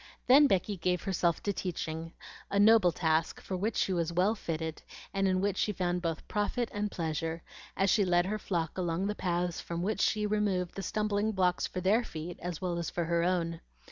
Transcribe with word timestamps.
Then 0.25 0.47
Becky 0.47 0.77
gave 0.77 1.03
herself 1.03 1.43
to 1.43 1.53
teaching, 1.53 2.13
a 2.49 2.57
noble 2.57 2.91
task, 2.91 3.39
for 3.39 3.55
which 3.55 3.77
she 3.77 3.93
was 3.93 4.11
well 4.11 4.33
fitted, 4.33 4.81
and 5.13 5.27
in 5.27 5.41
which 5.41 5.57
she 5.57 5.71
found 5.73 6.01
both 6.01 6.27
profit 6.27 6.69
and 6.73 6.89
pleasure, 6.89 7.43
as 7.77 7.91
she 7.91 8.03
led 8.03 8.25
her 8.25 8.39
flock 8.39 8.79
along 8.79 9.05
the 9.05 9.13
paths 9.13 9.61
from 9.61 9.83
which 9.83 10.01
she 10.01 10.25
removed 10.25 10.73
the 10.73 10.81
stumbling 10.81 11.33
blocks 11.33 11.67
for 11.67 11.81
their 11.81 12.03
feet, 12.03 12.39
as 12.41 12.59
well 12.59 12.79
as 12.79 12.89
for 12.89 13.05
her 13.05 13.21
own. 13.23 13.61